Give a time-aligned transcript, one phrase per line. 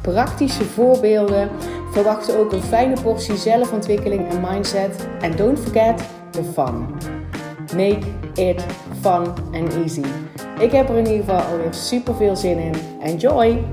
[0.00, 1.50] praktische voorbeelden.
[1.92, 5.08] Verwacht ook een fijne portie zelfontwikkeling en mindset.
[5.20, 6.86] En don't forget the fun.
[7.76, 8.64] Make it
[9.00, 10.04] fun and easy.
[10.58, 12.74] Ik heb er in ieder geval alweer super veel zin in.
[13.02, 13.64] Enjoy!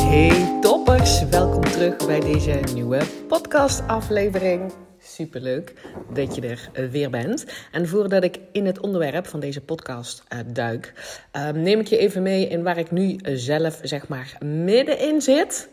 [0.00, 4.72] Hey toppers, welkom terug bij deze nieuwe podcast aflevering.
[5.14, 5.74] Superleuk
[6.12, 7.46] dat je er eh, weer bent.
[7.72, 10.92] En voordat ik in het onderwerp van deze podcast uh, duik,
[11.36, 15.68] uh, neem ik je even mee in waar ik nu zelf zeg maar middenin zit.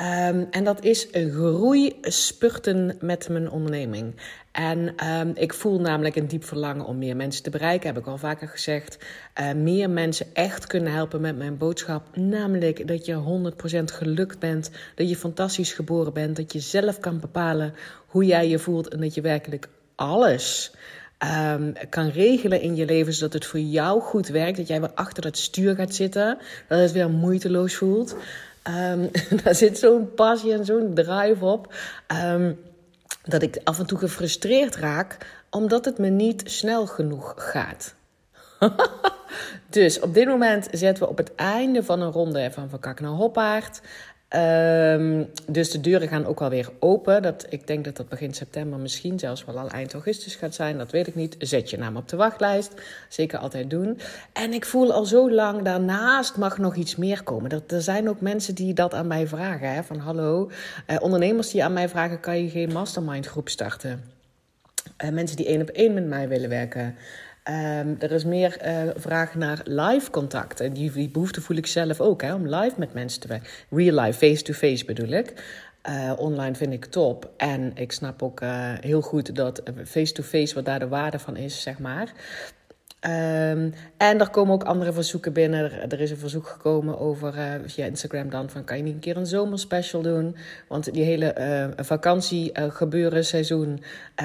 [0.00, 4.14] Um, en dat is groei spurten met mijn onderneming.
[4.52, 8.06] En um, ik voel namelijk een diep verlangen om meer mensen te bereiken, heb ik
[8.06, 8.98] al vaker gezegd.
[9.40, 12.16] Uh, meer mensen echt kunnen helpen met mijn boodschap.
[12.16, 17.20] Namelijk dat je 100% gelukt bent, dat je fantastisch geboren bent, dat je zelf kan
[17.20, 17.74] bepalen
[18.06, 20.72] hoe jij je voelt en dat je werkelijk alles
[21.52, 24.56] um, kan regelen in je leven zodat het voor jou goed werkt.
[24.56, 26.38] Dat jij weer achter het stuur gaat zitten,
[26.68, 28.16] dat het weer moeiteloos voelt.
[28.68, 29.10] Um,
[29.44, 31.74] daar zit zo'n passie en zo'n drive op.
[32.24, 32.58] Um,
[33.22, 35.16] dat ik af en toe gefrustreerd raak,
[35.50, 37.94] omdat het me niet snel genoeg gaat.
[39.70, 43.00] dus op dit moment zitten we op het einde van een ronde van Van Kak
[43.00, 43.80] naar Hoppaard.
[44.36, 47.22] Um, dus de deuren gaan ook alweer open.
[47.22, 50.78] Dat, ik denk dat dat begin september misschien zelfs wel al eind augustus gaat zijn.
[50.78, 51.36] Dat weet ik niet.
[51.38, 52.72] Zet je naam op de wachtlijst.
[53.08, 53.98] Zeker altijd doen.
[54.32, 57.50] En ik voel al zo lang, daarnaast mag nog iets meer komen.
[57.50, 59.72] Er, er zijn ook mensen die dat aan mij vragen.
[59.72, 59.82] Hè?
[59.82, 60.50] Van hallo,
[60.90, 62.20] uh, ondernemers die aan mij vragen...
[62.20, 64.04] kan je geen mastermind groep starten?
[65.04, 66.96] Uh, mensen die één op één met mij willen werken...
[67.50, 70.60] Um, er is meer uh, vraag naar live contact.
[70.60, 73.48] En die, behoefte voel ik zelf ook, hè, om live met mensen te werken.
[73.70, 75.32] Real life, face-to-face bedoel ik.
[75.88, 77.30] Uh, online vind ik top.
[77.36, 81.62] En ik snap ook uh, heel goed dat face-to-face, wat daar de waarde van is,
[81.62, 82.12] zeg maar.
[83.00, 85.90] Um, en er komen ook andere verzoeken binnen.
[85.90, 89.16] Er, is een verzoek gekomen over via Instagram dan van kan je niet een keer
[89.16, 90.36] een zomerspecial doen?
[90.68, 93.82] Want die hele uh, vakantie gebeuren seizoen,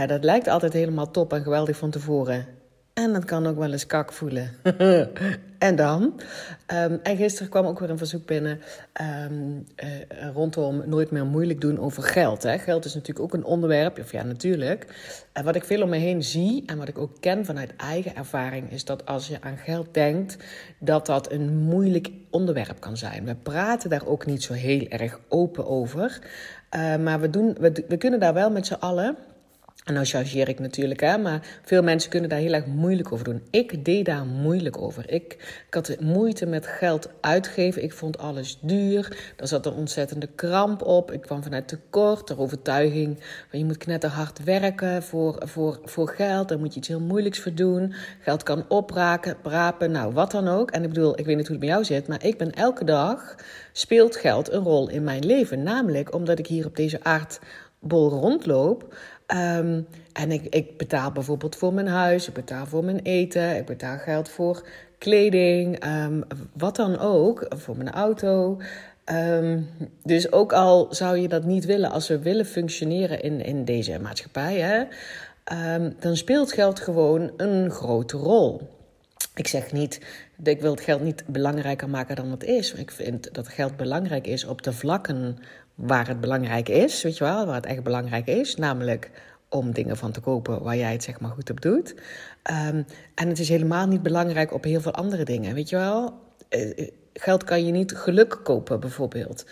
[0.07, 2.62] dat lijkt altijd helemaal top en geweldig van tevoren.
[2.93, 4.49] En dat kan ook wel eens kak voelen.
[5.57, 6.01] en dan?
[6.73, 8.61] Um, en gisteren kwam ook weer een verzoek binnen
[9.25, 12.43] um, uh, rondom nooit meer moeilijk doen over geld.
[12.43, 12.57] Hè.
[12.57, 14.87] Geld is natuurlijk ook een onderwerp, of ja, natuurlijk.
[15.31, 18.15] En wat ik veel om me heen zie en wat ik ook ken vanuit eigen
[18.15, 20.37] ervaring, is dat als je aan geld denkt,
[20.79, 23.25] dat dat een moeilijk onderwerp kan zijn.
[23.25, 26.19] We praten daar ook niet zo heel erg open over.
[26.75, 29.17] Uh, maar we, doen, we, we kunnen daar wel met z'n allen
[29.83, 33.25] en nou chargeer ik natuurlijk, hè, maar veel mensen kunnen daar heel erg moeilijk over
[33.25, 33.41] doen.
[33.49, 35.09] Ik deed daar moeilijk over.
[35.09, 35.33] Ik,
[35.67, 37.83] ik had moeite met geld uitgeven.
[37.83, 39.33] Ik vond alles duur.
[39.35, 41.11] Daar zat een ontzettende kramp op.
[41.11, 46.50] Ik kwam vanuit tekort, de overtuiging van je moet knetterhard werken voor, voor, voor geld.
[46.50, 47.94] Daar moet je iets heel moeilijks voor doen.
[48.19, 50.71] Geld kan opraken, brapen, nou wat dan ook.
[50.71, 52.83] En ik bedoel, ik weet niet hoe het bij jou zit, maar ik ben elke
[52.83, 53.35] dag
[53.71, 55.63] speelt geld een rol in mijn leven.
[55.63, 58.95] Namelijk omdat ik hier op deze aardbol rondloop.
[59.28, 63.66] Um, en ik, ik betaal bijvoorbeeld voor mijn huis, ik betaal voor mijn eten, ik
[63.66, 64.67] betaal geld voor
[64.97, 66.23] kleding, um,
[66.53, 68.62] wat dan ook, voor mijn auto.
[69.12, 69.69] Um,
[70.03, 74.00] dus ook al zou je dat niet willen, als we willen functioneren in, in deze
[74.00, 74.83] maatschappij, hè,
[76.00, 78.62] dan speelt geld gewoon een grote rol.
[79.35, 80.00] Ik zeg niet,
[80.44, 82.73] ik wil het geld niet belangrijker maken dan het is.
[82.73, 85.38] Ik vind dat geld belangrijk is op de vlakken
[85.75, 89.11] waar het belangrijk is, weet je wel, waar het echt belangrijk is, namelijk
[89.50, 91.95] om dingen van te kopen waar jij het zeg maar goed op doet.
[92.67, 92.85] Um,
[93.16, 96.13] en het is helemaal niet belangrijk op heel veel andere dingen, weet je wel.
[96.50, 99.45] Uh, geld kan je niet geluk kopen, bijvoorbeeld.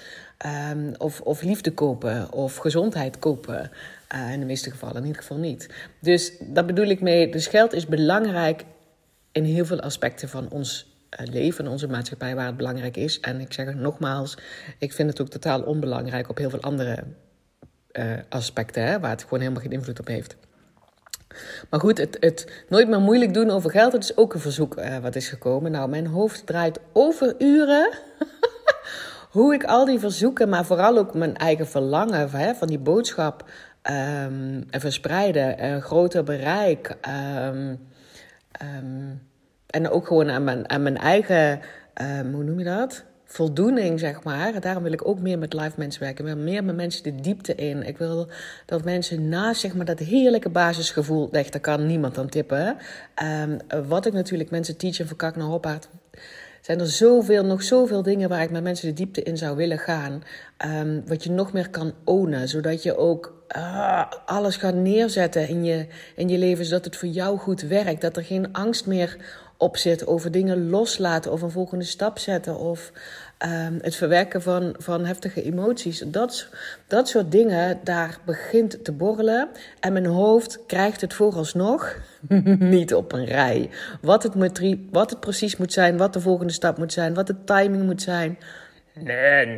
[0.71, 3.71] Um, of, of liefde kopen, of gezondheid kopen.
[4.15, 5.69] Uh, in de meeste gevallen, in ieder geval niet.
[5.99, 8.65] Dus daar bedoel ik mee, dus geld is belangrijk
[9.31, 13.19] in heel veel aspecten van ons eh, leven in onze maatschappij waar het belangrijk is.
[13.19, 14.37] En ik zeg het nogmaals,
[14.77, 17.03] ik vind het ook totaal onbelangrijk op heel veel andere
[17.91, 20.35] uh, aspecten, hè, waar het gewoon helemaal geen invloed op heeft.
[21.69, 24.77] Maar goed, het, het nooit meer moeilijk doen over geld, dat is ook een verzoek
[24.77, 25.71] uh, wat is gekomen.
[25.71, 27.89] Nou, mijn hoofd draait over uren.
[29.31, 33.49] Hoe ik al die verzoeken, maar vooral ook mijn eigen verlangen hè, van die boodschap
[33.91, 36.97] um, verspreiden, uh, groter bereik.
[37.45, 37.79] Um,
[38.61, 39.21] um,
[39.71, 41.59] en ook gewoon aan mijn, aan mijn eigen,
[42.01, 43.03] um, hoe noem je dat?
[43.25, 44.61] voldoening, zeg maar.
[44.61, 46.27] Daarom wil ik ook meer met live mensen werken.
[46.27, 47.87] Ik wil meer met mensen de diepte in.
[47.87, 48.27] Ik wil
[48.65, 51.31] dat mensen naast zeg maar, dat heerlijke basisgevoel...
[51.31, 52.77] Echt, daar kan niemand aan tippen.
[53.43, 53.57] Um,
[53.87, 55.89] wat ik natuurlijk mensen teach en verkak naar hoppaard
[56.61, 59.79] zijn er zoveel, nog zoveel dingen waar ik met mensen de diepte in zou willen
[59.79, 60.23] gaan.
[60.65, 65.63] Um, wat je nog meer kan ownen, zodat je ook uh, alles gaat neerzetten in
[65.63, 68.01] je, in je leven, zodat het voor jou goed werkt.
[68.01, 69.17] Dat er geen angst meer
[69.61, 72.91] op zit over dingen loslaten of een volgende stap zetten of
[73.45, 76.03] um, het verwerken van, van heftige emoties.
[76.05, 76.47] Dat,
[76.87, 79.49] dat soort dingen, daar begint te borrelen.
[79.79, 81.95] En mijn hoofd krijgt het vooralsnog
[82.75, 83.69] niet op een rij.
[84.01, 84.33] Wat het,
[84.91, 88.01] wat het precies moet zijn, wat de volgende stap moet zijn, wat de timing moet
[88.01, 88.37] zijn.
[88.93, 89.57] Nee.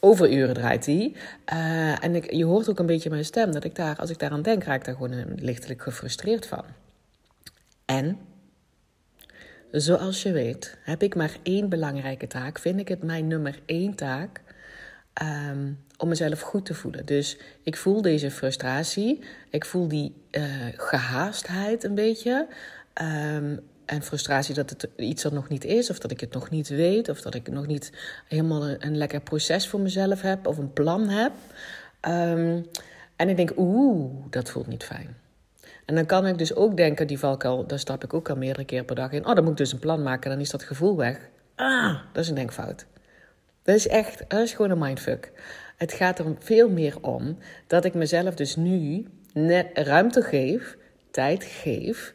[0.00, 1.12] Overuren draait hij.
[1.52, 4.18] Uh, en ik, je hoort ook een beetje mijn stem dat ik daar, als ik
[4.18, 6.64] daaraan denk, raak ik daar gewoon lichtelijk gefrustreerd van.
[7.84, 8.18] En
[9.72, 12.58] Zoals je weet heb ik maar één belangrijke taak.
[12.58, 14.40] Vind ik het mijn nummer één taak
[15.22, 17.06] um, om mezelf goed te voelen.
[17.06, 19.24] Dus ik voel deze frustratie.
[19.50, 20.44] Ik voel die uh,
[20.76, 22.46] gehaastheid een beetje.
[23.02, 26.50] Um, en frustratie dat het iets er nog niet is, of dat ik het nog
[26.50, 27.92] niet weet, of dat ik nog niet
[28.28, 31.32] helemaal een, lekker proces voor mezelf heb of een plan heb.
[32.08, 32.66] Um,
[33.16, 35.16] en ik denk, oeh, dat voelt niet fijn.
[35.90, 38.64] En dan kan ik dus ook denken, die valkuil, daar stap ik ook al meerdere
[38.64, 39.26] keer per dag in.
[39.26, 41.18] Oh, dan moet ik dus een plan maken, dan is dat gevoel weg.
[41.54, 42.86] Ah, dat is een denkfout.
[43.62, 45.32] Dat is echt, dat is gewoon een mindfuck.
[45.76, 49.06] Het gaat er veel meer om dat ik mezelf dus nu
[49.74, 50.76] ruimte geef,
[51.10, 52.14] tijd geef.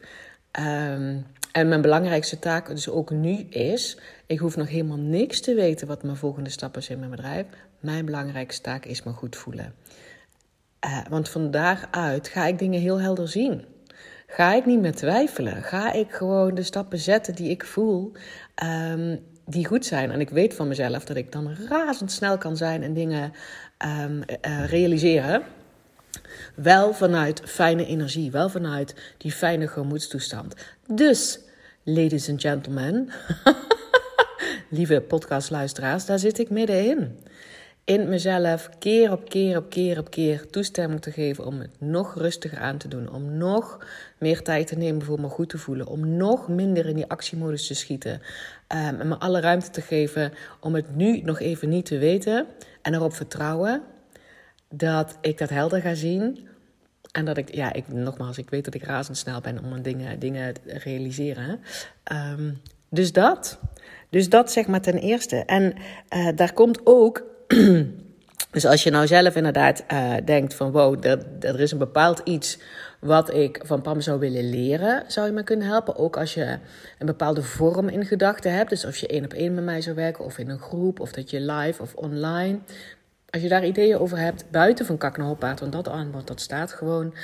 [0.60, 5.54] Um, en mijn belangrijkste taak dus ook nu is, ik hoef nog helemaal niks te
[5.54, 7.46] weten wat mijn volgende stap is in mijn bedrijf.
[7.80, 9.74] Mijn belangrijkste taak is me goed voelen.
[10.86, 13.64] Uh, want van daaruit ga ik dingen heel helder zien.
[14.26, 15.62] Ga ik niet meer twijfelen.
[15.62, 18.12] Ga ik gewoon de stappen zetten die ik voel,
[18.92, 20.10] um, die goed zijn.
[20.10, 23.32] En ik weet van mezelf dat ik dan razendsnel kan zijn en dingen
[24.04, 25.42] um, uh, realiseren.
[26.54, 30.54] Wel vanuit fijne energie, wel vanuit die fijne gemoedstoestand.
[30.86, 31.40] Dus,
[31.82, 33.08] ladies and gentlemen,
[34.70, 37.18] lieve podcastluisteraars, daar zit ik middenin
[37.86, 42.14] in mezelf keer op keer op keer op keer toestemming te geven om het nog
[42.14, 43.12] rustiger aan te doen.
[43.12, 43.86] Om nog
[44.18, 45.86] meer tijd te nemen voor me goed te voelen.
[45.86, 48.12] Om nog minder in die actiemodus te schieten.
[48.12, 52.46] Um, en me alle ruimte te geven om het nu nog even niet te weten.
[52.82, 53.82] En erop vertrouwen
[54.68, 56.48] dat ik dat helder ga zien.
[57.12, 60.54] En dat ik, ja, ik, nogmaals, ik weet dat ik razendsnel ben om dingen, dingen
[60.54, 61.60] te realiseren.
[62.12, 63.58] Um, dus dat.
[64.10, 65.36] Dus dat zeg maar ten eerste.
[65.36, 65.74] En
[66.16, 67.34] uh, daar komt ook
[68.50, 72.20] dus als je nou zelf inderdaad uh, denkt van wow, er, er is een bepaald
[72.24, 72.58] iets
[73.00, 75.96] wat ik van Pam zou willen leren, zou je me kunnen helpen.
[75.96, 76.58] Ook als je
[76.98, 78.70] een bepaalde vorm in gedachten hebt.
[78.70, 81.12] Dus als je één op één met mij zou werken of in een groep of
[81.12, 82.58] dat je live of online.
[83.30, 86.72] Als je daar ideeën over hebt, buiten van Kak naar want dat antwoord dat staat
[86.72, 87.14] gewoon,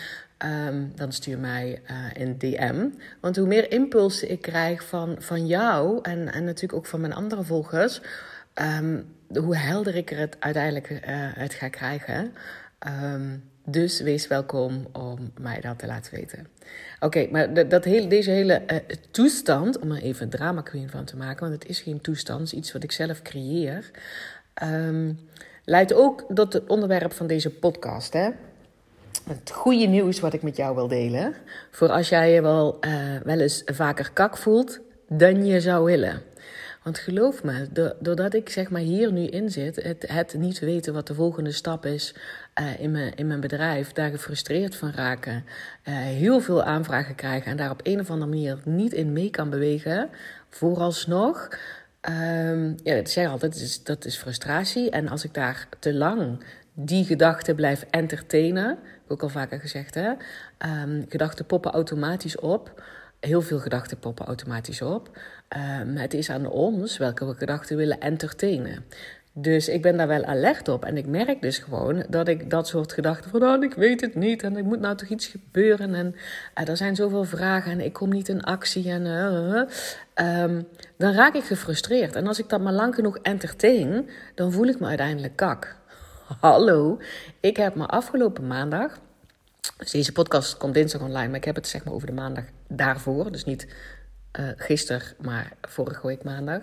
[0.68, 2.88] um, dan stuur mij uh, een DM.
[3.20, 7.14] Want hoe meer impulsen ik krijg van, van jou en, en natuurlijk ook van mijn
[7.14, 8.00] andere volgers,
[8.54, 12.34] um, hoe helder ik er het uiteindelijk uh, uit ga krijgen.
[12.86, 16.46] Um, dus wees welkom om mij dat te laten weten.
[17.00, 18.76] Oké, maar dat deze hele uh,
[19.10, 22.40] toestand, om er even een drama queen van te maken, want het is geen toestand,
[22.40, 23.90] het is iets wat ik zelf creëer,
[24.62, 25.18] um,
[25.64, 28.12] leidt ook tot het onderwerp van deze podcast.
[28.12, 28.30] Hè?
[29.28, 31.34] Het goede nieuws wat ik met jou wil delen,
[31.70, 36.22] voor als jij je wel, uh, wel eens vaker kak voelt dan je zou willen.
[36.82, 37.68] Want geloof me,
[38.00, 41.52] doordat ik zeg maar hier nu in zit, het, het niet weten wat de volgende
[41.52, 42.14] stap is
[42.60, 45.44] uh, in, mijn, in mijn bedrijf, daar gefrustreerd van raken,
[45.84, 49.30] uh, heel veel aanvragen krijgen en daar op een of andere manier niet in mee
[49.30, 50.10] kan bewegen,
[50.48, 51.48] vooralsnog.
[52.08, 54.90] Um, ja, dat zeg altijd, dat is, dat is frustratie.
[54.90, 59.94] En als ik daar te lang die gedachten blijf entertainen, ik ook al vaker gezegd,
[59.94, 60.10] hè,
[60.82, 62.82] um, gedachten poppen automatisch op
[63.26, 65.18] heel veel gedachten poppen automatisch op.
[65.80, 68.84] Um, het is aan ons welke we gedachten willen entertainen.
[69.34, 70.84] Dus ik ben daar wel alert op.
[70.84, 73.42] En ik merk dus gewoon dat ik dat soort gedachten van...
[73.42, 75.94] Oh, ik weet het niet en er moet nou toch iets gebeuren.
[75.94, 76.14] En
[76.60, 78.90] uh, er zijn zoveel vragen en ik kom niet in actie.
[78.90, 82.16] En, uh, um, dan raak ik gefrustreerd.
[82.16, 84.08] En als ik dat maar lang genoeg entertain...
[84.34, 85.76] dan voel ik me uiteindelijk kak.
[86.40, 86.98] Hallo,
[87.40, 88.98] ik heb me afgelopen maandag...
[89.76, 92.44] Dus deze podcast komt dinsdag online, maar ik heb het zeg maar over de maandag
[92.76, 93.32] daarvoor.
[93.32, 93.66] Dus niet
[94.40, 96.62] uh, gisteren, maar vorige week maandag.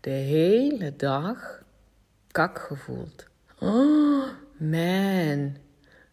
[0.00, 1.62] De hele dag
[2.30, 3.26] kak gevoeld.
[3.58, 5.56] Oh, man.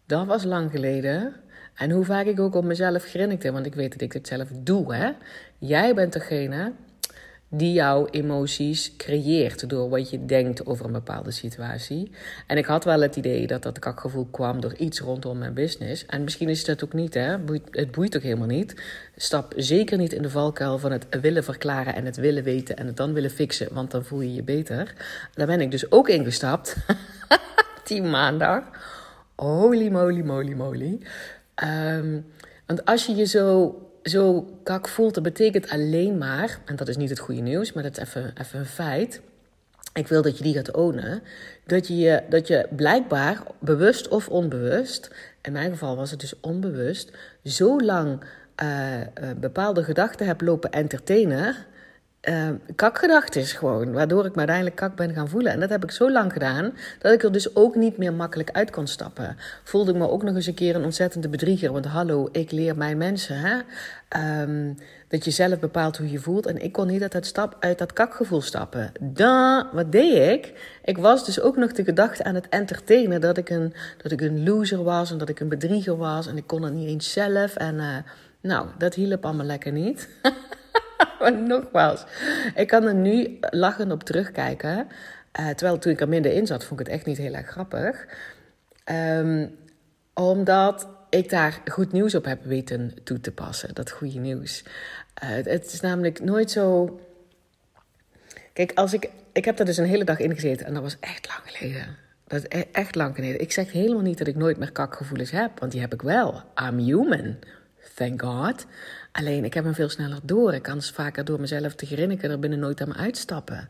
[0.06, 1.36] Dat was lang geleden.
[1.76, 4.48] En hoe vaak ik ook op mezelf grinnikte, want ik weet dat ik dit zelf
[4.54, 5.12] doe, hè.
[5.58, 6.74] Jij bent degene
[7.54, 12.12] die jouw emoties creëert door wat je denkt over een bepaalde situatie.
[12.48, 16.06] En ik had wel het idee dat dat kakgevoel kwam door iets rondom mijn business.
[16.06, 17.38] En misschien is dat ook niet, hè?
[17.72, 18.82] Het boeit ook helemaal niet.
[19.16, 22.88] Stap zeker niet in de valkuil van het willen verklaren en het willen weten en
[22.88, 24.94] het dan willen fixen, want dan voel je je beter.
[25.34, 26.76] Daar ben ik dus ook ingestapt.
[27.88, 28.64] Die maandag.
[29.36, 31.00] Holy moly, moly, moly.
[31.56, 32.20] Ehm,
[32.66, 36.98] want als je je zo zo kak voelt, dat betekent alleen maar, en dat is
[36.98, 39.22] niet het goede nieuws, maar dat is even, even een feit.
[39.94, 41.22] Ik wil dat je die gaat ownen.
[41.66, 47.12] Dat je, dat je blijkbaar, bewust of onbewust, in mijn geval was het dus onbewust,
[47.44, 48.24] zo lang
[48.64, 49.06] uh, uh,
[49.40, 51.56] bepaalde gedachten hebt lopen entertainen
[52.30, 53.92] uh, is gewoon.
[53.92, 55.52] Waardoor ik me uiteindelijk kak ben gaan voelen.
[55.52, 58.52] En dat heb ik zo lang gedaan dat ik er dus ook niet meer makkelijk
[58.52, 59.38] uit kon stappen.
[59.64, 61.72] Voelde ik me ook nog eens een keer een ontzettende bedrieger.
[61.72, 63.36] Want hallo, ik leer mijn mensen.
[63.36, 63.60] Hè?
[64.42, 66.46] Um, dat je zelf bepaalt hoe je voelt.
[66.46, 68.92] En ik kon niet uit dat, stap, uit dat kakgevoel stappen.
[69.00, 70.78] Dan, wat deed ik?
[70.84, 74.22] Ik was dus ook nog de gedachte aan het entertainen dat ik een, dat ik
[74.22, 76.28] een loser was en dat ik een bedrieger was.
[76.28, 77.56] En ik kon het niet eens zelf.
[77.56, 77.96] En uh,
[78.42, 80.10] nou, dat hielp allemaal lekker niet.
[81.32, 82.04] maar nogmaals,
[82.56, 84.88] ik kan er nu lachend op terugkijken.
[85.40, 87.48] Uh, terwijl toen ik er minder in zat, vond ik het echt niet heel erg
[87.48, 88.08] grappig.
[88.92, 89.56] Um,
[90.14, 93.74] omdat ik daar goed nieuws op heb weten toe te passen.
[93.74, 94.64] Dat goede nieuws.
[95.24, 97.00] Uh, het is namelijk nooit zo.
[98.54, 100.98] Kijk, als ik, ik heb daar dus een hele dag in gezeten en dat was
[101.00, 101.98] echt lang geleden.
[102.28, 103.42] Dat is e-, echt lang geleden.
[103.42, 106.44] Ik zeg helemaal niet dat ik nooit meer kakgevoelens heb, want die heb ik wel.
[106.68, 107.36] I'm human.
[107.96, 108.66] Thank God.
[109.12, 110.54] Alleen ik heb hem veel sneller door.
[110.54, 113.70] Ik kan vaker door mezelf te grinniken er binnen nooit aan me uitstappen.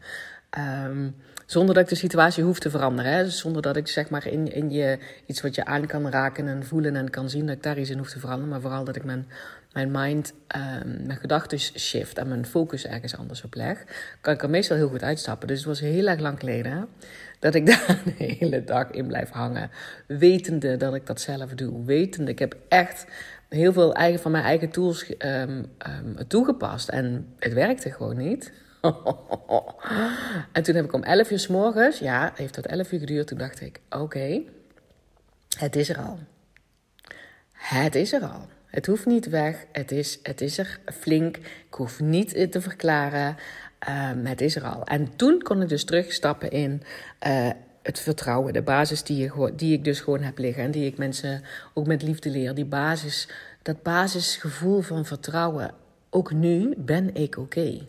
[0.86, 3.12] Um, zonder dat ik de situatie hoef te veranderen.
[3.12, 3.29] Hè?
[3.29, 6.65] zonder dat ik zeg maar in, in je iets wat je aan kan raken en
[6.65, 8.50] voelen en kan zien dat ik daar iets in hoef te veranderen.
[8.50, 9.27] Maar vooral dat ik mijn,
[9.73, 13.83] mijn mind, um, mijn gedachten shift en mijn focus ergens anders op leg.
[14.21, 15.47] Kan ik er meestal heel goed uitstappen.
[15.47, 16.87] Dus het was heel erg lang geleden
[17.39, 19.69] dat ik daar de hele dag in blijf hangen.
[20.07, 21.85] Wetende dat ik dat zelf doe.
[21.85, 23.05] Wetende, ik heb echt
[23.49, 26.89] heel veel eigen, van mijn eigen tools um, um, toegepast.
[26.89, 28.51] En het werkte gewoon niet.
[30.51, 33.27] en toen heb ik om 11 uur s morgens, ja, heeft dat 11 uur geduurd.
[33.27, 34.41] Toen dacht ik: oké,
[35.57, 36.19] het is er al.
[37.51, 38.47] Het is er al.
[38.71, 39.65] Het hoeft niet weg.
[39.71, 41.37] Het is, het is er flink.
[41.37, 43.35] Ik hoef niet te verklaren.
[43.89, 44.83] Um, het is er al.
[44.83, 46.81] En toen kon ik dus terugstappen in.
[47.27, 47.49] Uh,
[47.81, 51.41] het vertrouwen, de basis die, die ik dus gewoon heb liggen en die ik mensen
[51.73, 52.53] ook met liefde leer.
[52.53, 53.27] Die basis,
[53.61, 55.73] dat basisgevoel van vertrouwen.
[56.09, 57.87] Ook nu ben ik oké.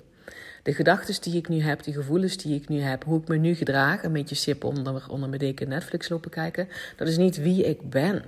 [0.63, 3.37] De gedachten die ik nu heb, die gevoelens die ik nu heb, hoe ik me
[3.37, 7.37] nu gedraag, een beetje sip onder, onder mijn deken Netflix lopen kijken, dat is niet
[7.37, 8.23] wie ik ben.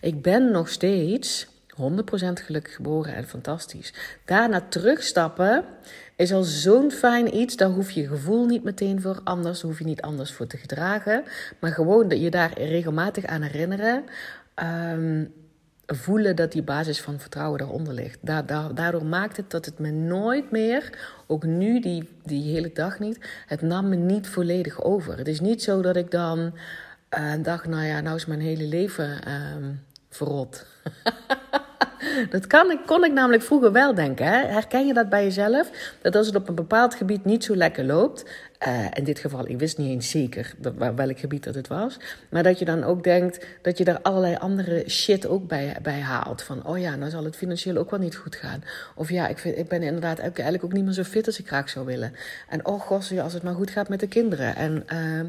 [0.00, 1.48] Ik ben nog steeds
[1.80, 1.82] 100%
[2.44, 3.94] gelukkig geboren en fantastisch.
[4.24, 5.64] Daarna terugstappen
[6.16, 7.56] is al zo'n fijn iets.
[7.56, 9.62] Daar hoef je gevoel niet meteen voor anders.
[9.62, 11.24] hoef je niet anders voor te gedragen.
[11.58, 14.04] Maar gewoon dat je daar regelmatig aan herinneren.
[14.92, 15.32] Um,
[15.94, 18.18] voelen dat die basis van vertrouwen eronder ligt.
[18.74, 23.18] daardoor maakt het dat het me nooit meer, ook nu die, die hele dag niet,
[23.46, 25.18] het nam me niet volledig over.
[25.18, 26.52] Het is niet zo dat ik dan
[27.18, 30.66] uh, dacht, nou ja, nou is mijn hele leven um, verrot.
[32.30, 34.26] Dat kan, kon ik namelijk vroeger wel denken.
[34.26, 34.46] Hè?
[34.46, 35.70] Herken je dat bij jezelf?
[36.02, 38.24] Dat als het op een bepaald gebied niet zo lekker loopt.
[38.68, 40.54] Uh, in dit geval, ik wist niet eens zeker
[40.96, 41.96] welk gebied dat het was.
[42.28, 46.00] Maar dat je dan ook denkt dat je daar allerlei andere shit ook bij, bij
[46.00, 46.42] haalt.
[46.42, 48.62] Van, oh ja, nou zal het financieel ook wel niet goed gaan.
[48.94, 51.46] Of ja, ik, vind, ik ben inderdaad eigenlijk ook niet meer zo fit als ik
[51.46, 52.14] graag zou willen.
[52.48, 54.56] En oh god, als het maar goed gaat met de kinderen.
[54.56, 55.20] En uh,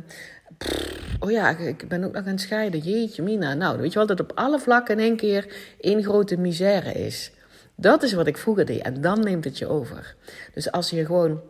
[1.20, 2.80] oh ja, ik ben ook nog aan het scheiden.
[2.80, 3.54] Jeetje, Mina.
[3.54, 7.32] Nou, weet je wel, dat op alle vlakken in één keer één grote misère is.
[7.76, 8.82] Dat is wat ik vroeger deed.
[8.82, 10.16] En dan neemt het je over.
[10.54, 11.42] Dus als je gewoon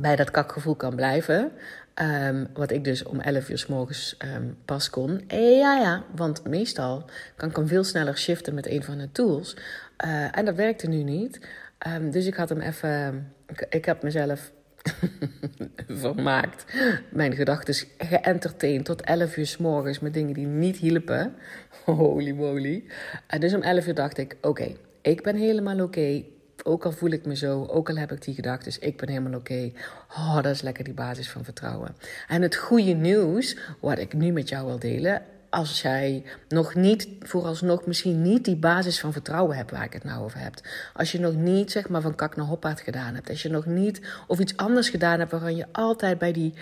[0.00, 1.52] bij dat kakgevoel kan blijven.
[1.94, 5.24] Um, wat ik dus om 11 uur s morgens um, pas kon.
[5.26, 7.04] Eh, ja, ja, want meestal
[7.36, 9.56] kan ik hem veel sneller shiften met een van de tools.
[10.04, 11.40] Uh, en dat werkte nu niet.
[11.86, 13.32] Um, dus ik had hem even.
[13.68, 14.52] Ik heb mezelf
[16.02, 16.64] vermaakt.
[17.10, 21.34] Mijn gedachten geëntertained tot 11 uur s morgens met dingen die niet hielpen.
[21.84, 22.84] Holy moly.
[23.26, 26.22] En dus om 11 uur dacht ik: oké, ik ben helemaal oké.
[26.64, 29.08] Ook al voel ik me zo, ook al heb ik die gedachten, dus ik ben
[29.08, 29.72] helemaal oké.
[30.10, 31.96] Oh, dat is lekker die basis van vertrouwen.
[32.28, 37.08] En het goede nieuws, wat ik nu met jou wil delen, als jij nog niet,
[37.20, 40.54] vooralsnog misschien niet die basis van vertrouwen hebt waar ik het nou over heb.
[40.94, 43.28] Als je nog niet, zeg maar, van kak naar hoppaard gedaan hebt.
[43.28, 46.54] Als je nog niet, of iets anders gedaan hebt waarvan je altijd bij die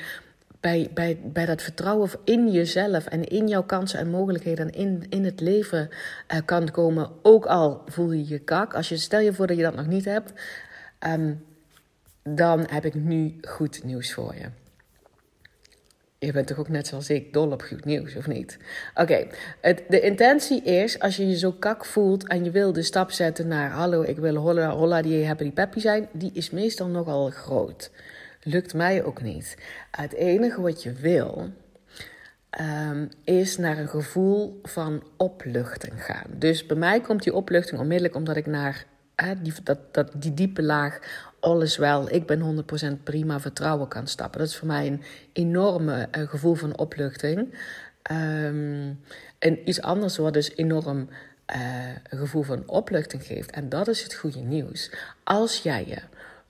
[0.60, 5.06] bij, bij, bij dat vertrouwen in jezelf en in jouw kansen en mogelijkheden en in,
[5.08, 5.88] in het leven
[6.32, 7.10] uh, kan komen.
[7.22, 8.74] Ook al voel je je kak.
[8.74, 10.32] Als je, stel je voor dat je dat nog niet hebt.
[11.06, 11.44] Um,
[12.22, 14.59] dan heb ik nu goed nieuws voor je.
[16.26, 18.58] Je bent toch ook net zoals ik dol op goed nieuws, of niet?
[18.94, 19.26] Oké,
[19.88, 23.48] de intentie is, als je je zo kak voelt en je wil de stap zetten
[23.48, 23.70] naar...
[23.70, 27.90] hallo, ik wil holla, holla die happy peppy zijn, die is meestal nogal groot.
[28.42, 29.56] Lukt mij ook niet.
[29.90, 31.50] Het enige wat je wil,
[32.60, 36.26] um, is naar een gevoel van opluchting gaan.
[36.36, 38.86] Dus bij mij komt die opluchting onmiddellijk omdat ik naar
[39.42, 39.52] die,
[39.90, 40.98] dat, die diepe laag,
[41.40, 42.64] alles wel, ik ben
[42.98, 44.40] 100% prima vertrouwen kan stappen.
[44.40, 47.38] Dat is voor mij een enorme uh, gevoel van opluchting.
[48.10, 49.00] Um,
[49.38, 51.08] en iets anders wat dus enorm
[52.10, 53.50] een gevoel van opluchting geeft.
[53.50, 54.92] En dat is het goede nieuws.
[55.24, 55.98] Als jij je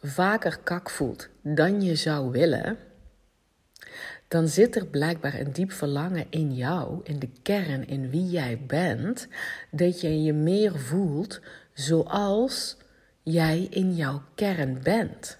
[0.02, 2.78] vaker kak voelt dan je zou willen,
[4.28, 8.61] dan zit er blijkbaar een diep verlangen in jou, in de kern, in wie jij
[8.66, 9.28] bent,
[9.70, 11.40] dat je je meer voelt
[11.75, 12.76] zoals
[13.30, 15.38] jij in jouw kern bent.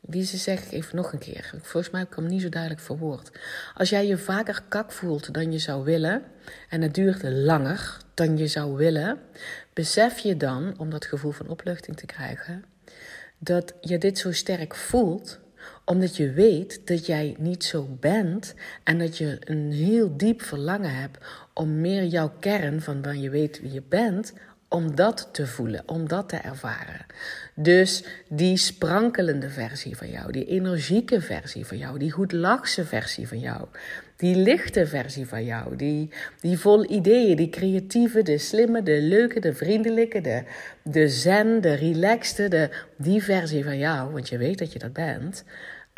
[0.00, 1.50] Deze zeg ik even nog een keer.
[1.62, 3.30] Volgens mij heb ik hem niet zo duidelijk verwoord.
[3.74, 6.22] Als jij je vaker kak voelt dan je zou willen,
[6.68, 9.18] en het duurt langer dan je zou willen,
[9.72, 12.64] besef je dan, om dat gevoel van opluchting te krijgen,
[13.38, 15.40] dat je dit zo sterk voelt,
[15.84, 18.54] omdat je weet dat jij niet zo bent
[18.84, 21.18] en dat je een heel diep verlangen hebt
[21.54, 24.32] om meer jouw kern van waar je weet wie je bent,
[24.72, 27.06] om dat te voelen, om dat te ervaren.
[27.54, 33.38] Dus die sprankelende versie van jou, die energieke versie van jou, die goedlachse versie van
[33.38, 33.66] jou,
[34.16, 36.10] die lichte versie van jou, die,
[36.40, 40.42] die vol ideeën, die creatieve, de slimme, de leuke, de vriendelijke, de,
[40.82, 44.92] de zen, de relaxte, de, die versie van jou, want je weet dat je dat
[44.92, 45.44] bent.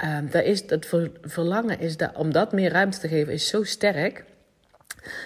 [0.04, 0.86] Um, dat is, dat
[1.22, 4.24] verlangen is dat, om dat meer ruimte te geven, is zo sterk.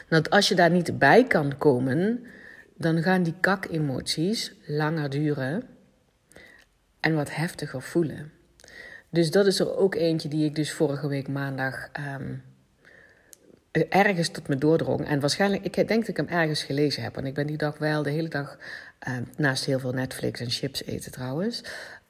[0.09, 2.27] Dat als je daar niet bij kan komen,
[2.79, 5.63] dan gaan die kak-emoties langer duren
[7.01, 8.33] en wat heftiger voelen.
[9.11, 11.89] Dus dat is er ook eentje die ik dus vorige week maandag
[12.21, 12.43] um,
[13.89, 15.07] ergens tot me doordrong.
[15.07, 17.15] En waarschijnlijk, ik denk dat ik hem ergens gelezen heb.
[17.15, 18.59] Want ik ben die dag wel de hele dag,
[19.09, 21.63] um, naast heel veel Netflix en chips eten trouwens,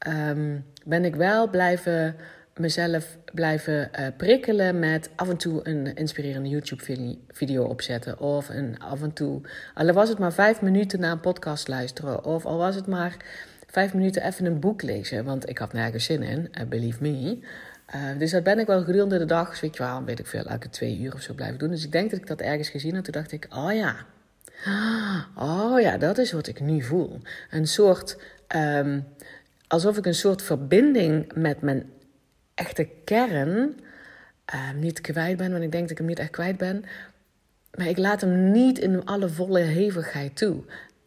[0.06, 2.16] um, ben ik wel blijven
[2.58, 8.18] mezelf blijven uh, prikkelen met af en toe een inspirerende YouTube-video opzetten.
[8.18, 9.40] Of een, af en toe,
[9.74, 12.24] al was het maar vijf minuten naar een podcast luisteren.
[12.24, 13.16] Of al was het maar
[13.66, 15.24] vijf minuten even een boek lezen.
[15.24, 17.38] Want ik had nergens zin in, uh, believe me.
[17.94, 20.44] Uh, dus dat ben ik wel gedurende de dag, weet je wel, weet ik veel,
[20.44, 21.70] elke twee uur of zo blijven doen.
[21.70, 23.04] Dus ik denk dat ik dat ergens gezien had.
[23.04, 23.96] Toen dacht ik, oh ja,
[25.36, 27.20] oh ja, dat is wat ik nu voel.
[27.50, 28.18] Een soort,
[28.56, 29.04] um,
[29.66, 31.90] alsof ik een soort verbinding met mijn
[32.58, 33.80] echte kern
[34.54, 36.84] uh, niet kwijt ben, want ik denk dat ik hem niet echt kwijt ben.
[37.74, 40.62] Maar ik laat hem niet in alle volle hevigheid toe.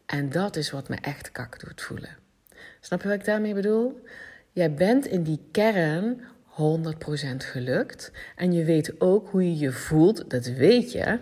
[0.06, 2.16] En dat is wat me echt kak doet voelen.
[2.80, 4.02] Snap je wat ik daarmee bedoel?
[4.52, 8.12] Jij bent in die kern 100% gelukt.
[8.36, 11.18] En je weet ook hoe je je voelt, dat weet je.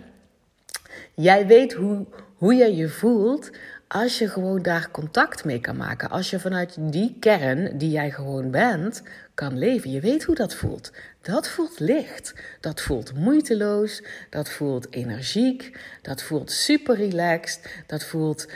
[1.15, 3.49] Jij weet hoe, hoe jij je voelt
[3.93, 6.09] als je gewoon daar contact mee kan maken.
[6.09, 9.91] Als je vanuit die kern die jij gewoon bent, kan leven.
[9.91, 10.91] Je weet hoe dat voelt.
[11.21, 12.33] Dat voelt licht.
[12.59, 14.03] Dat voelt moeiteloos.
[14.29, 15.79] Dat voelt energiek.
[16.01, 17.83] Dat voelt super relaxed.
[17.87, 18.47] Dat voelt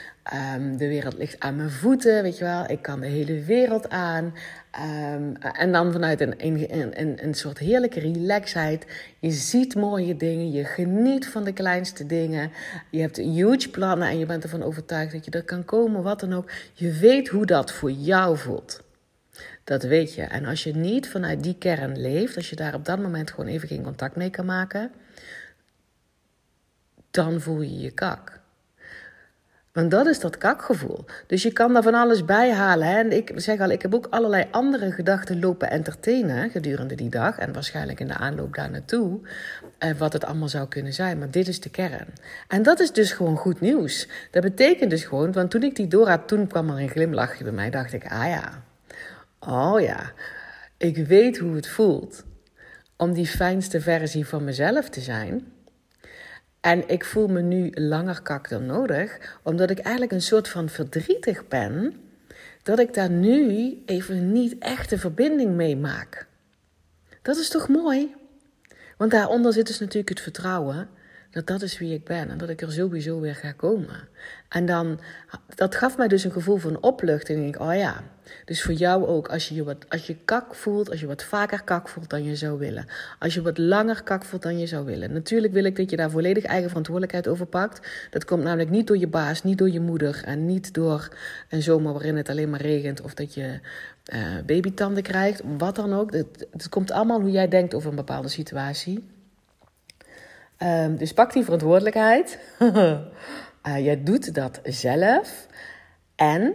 [0.55, 2.23] um, de wereld ligt aan mijn voeten.
[2.23, 4.33] Weet je wel, ik kan de hele wereld aan.
[5.13, 8.85] Um, en dan vanuit een, een, een, een soort heerlijke relaxheid.
[9.19, 10.51] Je ziet mooie dingen.
[10.51, 12.51] Je geniet van de kleinste dingen.
[12.89, 16.19] Je hebt huge plannen en je bent ervan overtuigd dat je er kan komen, wat
[16.19, 16.51] dan ook.
[16.73, 18.83] Je weet hoe dat voor jou voelt.
[19.65, 20.21] Dat weet je.
[20.21, 23.49] En als je niet vanuit die kern leeft, als je daar op dat moment gewoon
[23.49, 24.91] even geen contact mee kan maken,
[27.11, 28.39] dan voel je je kak.
[29.71, 31.05] Want dat is dat kakgevoel.
[31.27, 32.87] Dus je kan daar van alles bij halen.
[32.87, 32.97] Hè?
[32.97, 37.37] En ik zeg al, ik heb ook allerlei andere gedachten lopen entertainen gedurende die dag.
[37.37, 39.19] En waarschijnlijk in de aanloop daar naartoe.
[39.77, 41.17] Eh, wat het allemaal zou kunnen zijn.
[41.19, 42.07] Maar dit is de kern.
[42.47, 44.07] En dat is dus gewoon goed nieuws.
[44.31, 47.43] Dat betekent dus gewoon, want toen ik die door had, toen kwam er een glimlachje
[47.43, 47.69] bij mij.
[47.69, 48.63] Dacht ik, ah ja,
[49.47, 50.11] Oh ja,
[50.77, 52.23] ik weet hoe het voelt
[52.97, 55.53] om die fijnste versie van mezelf te zijn.
[56.61, 60.69] En ik voel me nu langer kak dan nodig, omdat ik eigenlijk een soort van
[60.69, 61.93] verdrietig ben
[62.63, 66.27] dat ik daar nu even niet echt een verbinding mee maak.
[67.21, 68.15] Dat is toch mooi?
[68.97, 70.89] Want daaronder zit dus natuurlijk het vertrouwen
[71.31, 74.07] dat dat is wie ik ben en dat ik er sowieso weer ga komen.
[74.55, 74.99] En dan,
[75.55, 77.39] dat gaf mij dus een gevoel van opluchting.
[77.39, 78.03] En ik, oh ja,
[78.45, 81.23] dus voor jou ook, als je, je wat, als je kak voelt, als je wat
[81.23, 82.85] vaker kak voelt dan je zou willen.
[83.19, 85.13] Als je wat langer kak voelt dan je zou willen.
[85.13, 87.87] Natuurlijk wil ik dat je daar volledig eigen verantwoordelijkheid over pakt.
[88.09, 91.09] Dat komt namelijk niet door je baas, niet door je moeder en niet door
[91.49, 93.59] een zomer waarin het alleen maar regent of dat je
[94.13, 96.11] uh, babytanden krijgt, wat dan ook.
[96.11, 99.03] Het, het komt allemaal hoe jij denkt over een bepaalde situatie.
[100.59, 102.39] Um, dus pak die verantwoordelijkheid.
[103.67, 105.47] uh, jij doet dat zelf.
[106.15, 106.53] En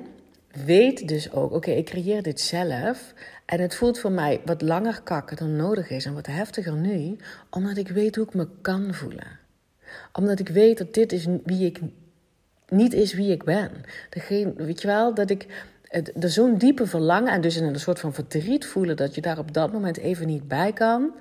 [0.65, 3.15] weet dus ook, oké, ik creëer dit zelf.
[3.45, 7.17] En het voelt voor mij wat langer kakken dan nodig is en wat heftiger nu,
[7.51, 9.39] omdat ik weet hoe ik me kan voelen.
[10.13, 11.81] Omdat ik weet dat dit is wie ik
[12.69, 13.71] niet is wie ik ben.
[14.11, 15.47] Degene, weet je wel, dat ik
[15.91, 19.55] er zo'n diepe verlangen en dus een soort van verdriet voelen dat je daar op
[19.55, 21.13] dat moment even niet bij kan.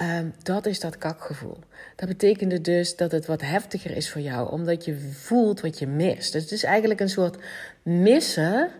[0.00, 1.58] Ehm, dat is dat kakgevoel.
[1.96, 5.86] Dat betekende dus dat het wat heftiger is voor jou, omdat je voelt wat je
[5.86, 6.32] mist.
[6.32, 7.38] Dus het is eigenlijk een soort
[7.82, 8.70] missen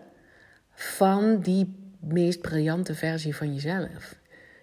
[0.73, 4.15] van die meest briljante versie van jezelf.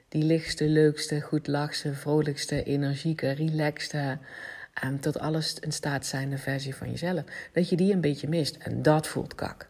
[0.09, 4.18] Die lichtste, leukste, goedlachste, vrolijkste, energieke, relaxte,
[4.85, 7.25] um, tot alles in staat zijnde versie van jezelf.
[7.53, 8.57] Dat je die een beetje mist.
[8.57, 9.67] En dat voelt kak.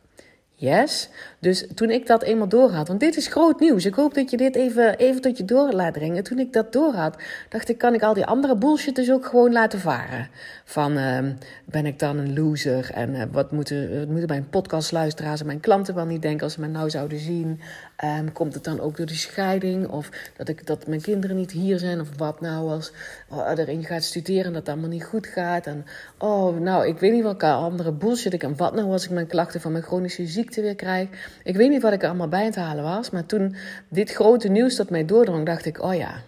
[0.60, 1.08] Yes.
[1.38, 3.84] Dus toen ik dat eenmaal doorhad, want dit is groot nieuws.
[3.84, 6.24] Ik hoop dat je dit even, even tot je door laat dringen.
[6.24, 7.16] Toen ik dat doorhad,
[7.48, 10.28] dacht ik, kan ik al die andere bullshit dus ook gewoon laten varen.
[10.64, 11.18] Van, uh,
[11.64, 12.90] ben ik dan een loser?
[12.94, 16.52] En uh, wat, moeten, wat moeten mijn podcastluisteraars en mijn klanten wel niet denken als
[16.52, 17.60] ze mij nou zouden zien?
[18.04, 19.88] Um, komt het dan ook door die scheiding?
[19.88, 22.00] Of dat, ik, dat mijn kinderen niet hier zijn?
[22.00, 22.92] Of wat nou als
[23.28, 25.66] oh, erin gaat studeren en dat het allemaal niet goed gaat?
[25.66, 25.84] En
[26.18, 28.42] oh, nou, ik weet niet welke andere bullshit ik...
[28.42, 31.08] En wat nou als ik mijn klachten van mijn chronische ziekte weer krijg?
[31.44, 33.10] Ik weet niet wat ik er allemaal bij te halen was.
[33.10, 33.56] Maar toen
[33.88, 35.82] dit grote nieuws tot mij doordrong, dacht ik...
[35.82, 36.22] Oh ja,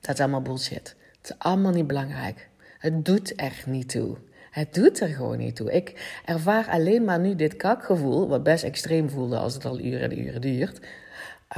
[0.00, 0.96] dat is allemaal bullshit.
[1.20, 2.48] Het is allemaal niet belangrijk.
[2.78, 4.16] Het doet er niet toe.
[4.50, 5.72] Het doet er gewoon niet toe.
[5.72, 10.10] Ik ervaar alleen maar nu dit kakgevoel, wat best extreem voelde als het al uren
[10.10, 10.80] en uren duurt,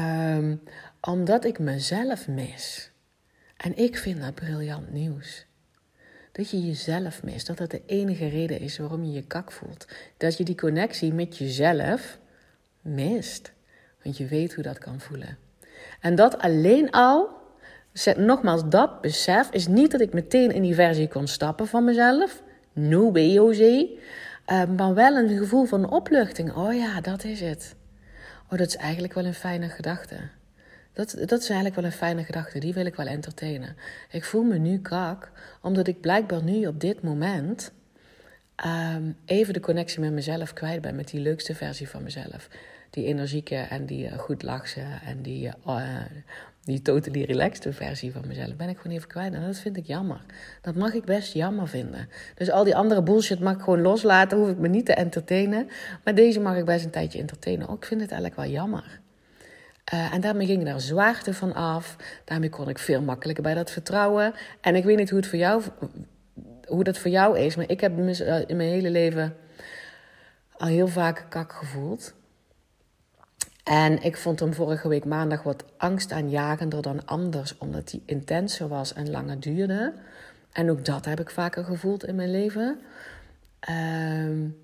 [0.01, 0.63] um,
[1.01, 2.91] omdat ik mezelf mis.
[3.57, 5.47] En ik vind dat briljant nieuws.
[6.33, 9.87] Dat je jezelf mist, dat dat de enige reden is waarom je je kak voelt.
[10.17, 12.19] Dat je die connectie met jezelf
[12.81, 13.53] mist.
[14.03, 15.39] Want je weet hoe dat kan voelen.
[16.01, 17.29] En dat alleen al,
[18.17, 22.42] nogmaals, dat besef is niet dat ik meteen in die versie kon stappen van mezelf.
[22.73, 23.87] No José.
[24.47, 26.53] Uh, maar wel een gevoel van opluchting.
[26.53, 27.75] Oh ja, dat is het.
[28.51, 30.17] Oh, dat is eigenlijk wel een fijne gedachte.
[30.93, 32.59] Dat, dat is eigenlijk wel een fijne gedachte.
[32.59, 33.77] Die wil ik wel entertainen.
[34.11, 35.31] Ik voel me nu kak,
[35.63, 37.73] omdat ik blijkbaar nu op dit moment
[38.67, 40.97] um, even de connectie met mezelf kwijt ben.
[40.97, 42.49] Met die leukste versie van mezelf.
[42.93, 46.01] Die energieke en die uh, goed lachse en die uh,
[46.65, 49.35] die totally relaxed versie van mezelf ben ik gewoon even kwijt.
[49.35, 50.21] En dat vind ik jammer.
[50.61, 52.09] Dat mag ik best jammer vinden.
[52.35, 54.39] Dus al die andere bullshit mag ik gewoon loslaten.
[54.39, 55.69] Hoef ik me niet te entertainen.
[56.05, 57.69] Maar deze mag ik best een tijdje entertainen.
[57.69, 59.01] Ook ik vind het eigenlijk wel jammer.
[59.85, 61.97] En daarmee ging daar zwaarte van af.
[62.25, 64.35] Daarmee kon ik veel makkelijker bij dat vertrouwen.
[64.61, 65.63] En ik weet niet hoe, het voor jou,
[66.67, 67.57] hoe dat voor jou is.
[67.57, 67.99] Maar ik heb
[68.47, 69.37] in mijn hele leven
[70.57, 72.15] al heel vaak kak gevoeld.
[73.63, 78.93] En ik vond hem vorige week maandag wat angstaanjagender dan anders, omdat hij intenser was
[78.93, 79.93] en langer duurde.
[80.53, 82.81] En ook dat heb ik vaker gevoeld in mijn leven.
[83.71, 84.57] Um,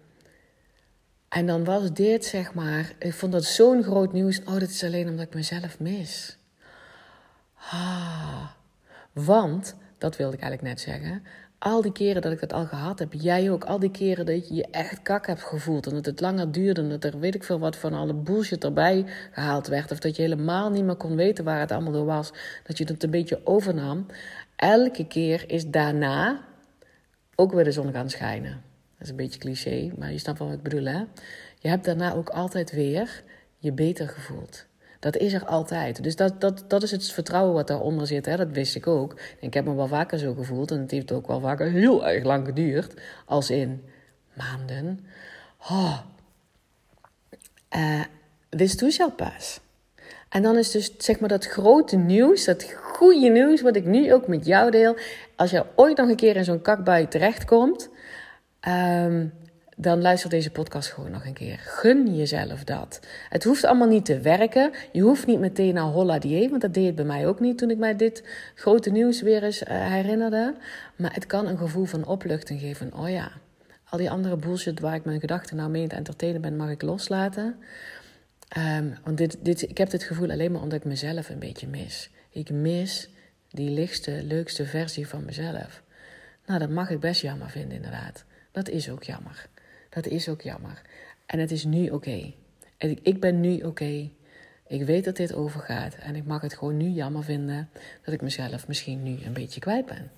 [1.29, 4.45] en dan was dit, zeg maar, ik vond dat zo'n groot nieuws.
[4.45, 6.39] Oh, dit is alleen omdat ik mezelf mis.
[7.71, 8.49] Ah,
[9.13, 11.23] want, dat wilde ik eigenlijk net zeggen,
[11.59, 14.49] al die keren dat ik dat al gehad heb, jij ook, al die keren dat
[14.49, 17.35] je je echt kak hebt gevoeld en dat het langer duurde en dat er weet
[17.35, 20.97] ik veel wat van alle bullshit erbij gehaald werd, of dat je helemaal niet meer
[20.97, 22.33] kon weten waar het allemaal door was,
[22.64, 24.07] dat je het een beetje overnam.
[24.57, 26.44] Elke keer is daarna
[27.35, 28.53] ook weer de zon gaan schijnen.
[28.92, 31.05] Dat is een beetje cliché, maar je snapt wel wat ik bedoel, hè?
[31.59, 33.23] Je hebt daarna ook altijd weer
[33.59, 34.68] je beter gevoeld.
[34.99, 36.03] Dat is er altijd.
[36.03, 38.27] Dus dat, dat, dat is het vertrouwen wat daaronder zit.
[38.27, 38.37] Hè?
[38.37, 39.21] Dat wist ik ook.
[39.41, 40.71] ik heb me wel vaker zo gevoeld.
[40.71, 42.95] En het heeft ook wel vaker heel erg lang geduurd.
[43.25, 43.83] Als in
[44.33, 45.07] maanden.
[45.71, 45.99] Oh.
[47.77, 48.05] Uh,
[48.49, 49.61] wist du pas.
[50.29, 54.13] En dan is dus zeg maar dat grote nieuws, dat goede nieuws, wat ik nu
[54.13, 54.97] ook met jou deel.
[55.37, 57.89] Als je ooit nog een keer in zo'n kakbui terechtkomt,
[58.69, 59.33] um,
[59.81, 61.59] dan luister deze podcast gewoon nog een keer.
[61.59, 63.01] Gun jezelf dat.
[63.29, 64.73] Het hoeft allemaal niet te werken.
[64.93, 67.59] Je hoeft niet meteen naar holla die, want dat deed het bij mij ook niet
[67.59, 68.23] toen ik mij dit
[68.55, 70.55] grote nieuws weer eens uh, herinnerde.
[70.97, 72.95] Maar het kan een gevoel van opluchting geven.
[72.95, 73.31] Oh ja,
[73.85, 76.83] al die andere bullshit waar ik mijn gedachten nou mee het entertainen ben, mag ik
[76.83, 77.57] loslaten.
[78.79, 81.67] Um, want dit, dit, ik heb dit gevoel alleen maar omdat ik mezelf een beetje
[81.67, 82.11] mis.
[82.31, 83.09] Ik mis
[83.51, 85.83] die lichtste, leukste versie van mezelf.
[86.47, 88.25] Nou, dat mag ik best jammer vinden, inderdaad.
[88.53, 89.49] Dat is ook jammer.
[89.88, 90.83] Dat is ook jammer.
[91.27, 92.33] En het is nu oké.
[92.77, 94.11] En ik ben nu oké.
[94.66, 95.94] Ik weet dat dit overgaat.
[95.94, 97.70] En ik mag het gewoon nu jammer vinden
[98.05, 100.11] dat ik mezelf misschien nu een beetje kwijt ben.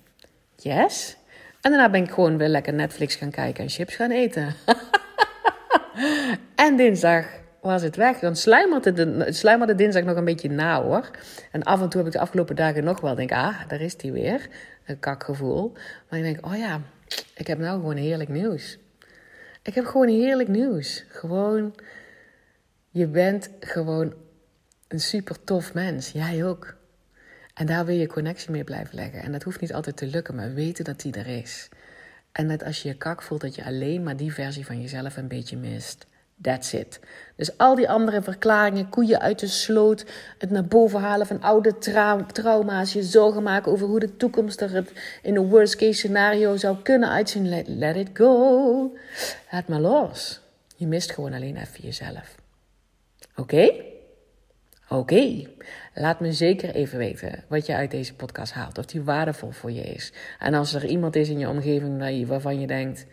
[0.55, 1.17] Yes?
[1.61, 4.55] En daarna ben ik gewoon weer lekker Netflix gaan kijken en chips gaan eten.
[6.55, 7.25] en dinsdag
[7.61, 8.19] was het weg.
[8.19, 11.09] Dan sluimerde, de, dinsdag nog een beetje na hoor.
[11.51, 13.97] En af en toe heb ik de afgelopen dagen nog wel denk, ah, daar is
[13.97, 14.49] die weer.
[14.85, 15.73] Een kakgevoel.
[16.09, 16.81] Maar ik denk, oh ja,
[17.35, 18.77] ik heb nou gewoon heerlijk nieuws.
[19.63, 21.05] Ik heb gewoon heerlijk nieuws.
[21.07, 21.75] Gewoon,
[22.89, 24.13] je bent gewoon
[24.87, 26.11] een super tof mens.
[26.11, 26.75] Jij ook.
[27.53, 29.21] En daar wil je connectie mee blijven leggen.
[29.21, 31.69] En dat hoeft niet altijd te lukken, maar weten dat die er is.
[32.31, 35.17] En dat als je je kak voelt, dat je alleen maar die versie van jezelf
[35.17, 36.07] een beetje mist.
[36.41, 36.99] That's it.
[37.35, 40.05] Dus al die andere verklaringen, koeien uit de sloot,
[40.37, 41.77] het naar boven halen van oude
[42.31, 44.85] trauma's, je zorgen maken over hoe de toekomst er
[45.21, 47.49] in een worst case scenario zou kunnen uitzien.
[47.49, 48.97] Let, let it go.
[49.51, 50.39] Laat maar los.
[50.75, 52.35] Je mist gewoon alleen even jezelf.
[53.35, 53.71] Oké?
[54.89, 55.47] Oké,
[55.93, 58.77] laat me zeker even weten wat je uit deze podcast haalt.
[58.77, 60.13] Of die waardevol voor je is.
[60.39, 63.05] En als er iemand is in je omgeving waarvan je denkt...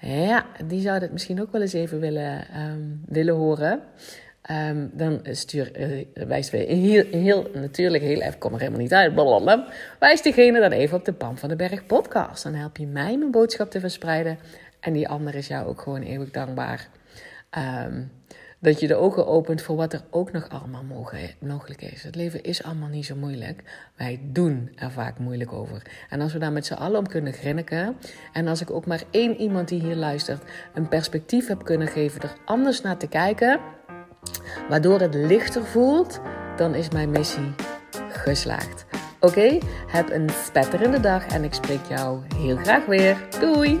[0.00, 3.80] Ja, die zou het misschien ook wel eens even willen, um, willen horen.
[4.50, 8.92] Um, dan stuur, uh, wijst wij heel, heel, natuurlijk heel even, kom er helemaal niet
[8.92, 9.66] uit, blablabla.
[9.98, 12.42] Wijs diegene dan even op de Pam van de Berg podcast.
[12.42, 14.38] Dan help je mij mijn boodschap te verspreiden.
[14.80, 16.88] En die ander is jou ook gewoon eeuwig dankbaar.
[17.86, 18.10] Um,
[18.66, 20.84] dat je de ogen opent voor wat er ook nog allemaal
[21.40, 22.02] mogelijk is.
[22.02, 23.62] Het leven is allemaal niet zo moeilijk.
[23.96, 25.82] Wij doen er vaak moeilijk over.
[26.10, 27.96] En als we daar met z'n allen om kunnen grinniken.
[28.32, 30.42] En als ik ook maar één iemand die hier luistert
[30.74, 33.60] een perspectief heb kunnen geven er anders naar te kijken.
[34.68, 36.20] Waardoor het lichter voelt,
[36.56, 37.54] dan is mijn missie
[38.08, 38.86] geslaagd.
[39.20, 43.16] Oké, heb een spetterende dag en ik spreek jou heel graag weer.
[43.40, 43.80] Doei!